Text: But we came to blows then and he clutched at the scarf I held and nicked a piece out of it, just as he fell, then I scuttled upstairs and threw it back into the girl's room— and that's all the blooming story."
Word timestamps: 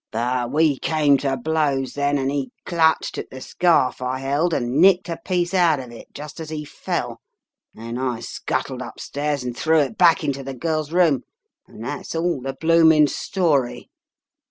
But 0.11 0.51
we 0.51 0.79
came 0.79 1.17
to 1.19 1.37
blows 1.37 1.93
then 1.93 2.17
and 2.17 2.31
he 2.31 2.49
clutched 2.65 3.19
at 3.19 3.29
the 3.29 3.39
scarf 3.39 4.01
I 4.01 4.17
held 4.17 4.51
and 4.51 4.77
nicked 4.81 5.09
a 5.09 5.17
piece 5.17 5.53
out 5.53 5.79
of 5.79 5.91
it, 5.91 6.07
just 6.11 6.39
as 6.39 6.49
he 6.49 6.65
fell, 6.65 7.21
then 7.75 7.99
I 7.99 8.21
scuttled 8.21 8.81
upstairs 8.81 9.43
and 9.43 9.55
threw 9.55 9.77
it 9.77 9.99
back 9.99 10.23
into 10.23 10.43
the 10.43 10.55
girl's 10.55 10.91
room— 10.91 11.21
and 11.67 11.83
that's 11.85 12.15
all 12.15 12.41
the 12.41 12.53
blooming 12.59 13.05
story." 13.05 13.91